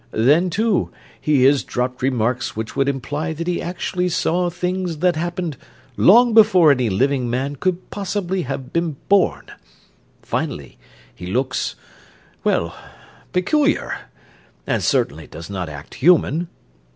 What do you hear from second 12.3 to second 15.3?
well, peculiar and certainly